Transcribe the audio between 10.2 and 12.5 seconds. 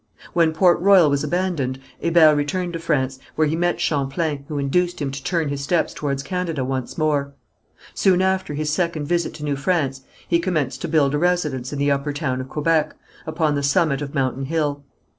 he commenced to build a residence in the Upper Town of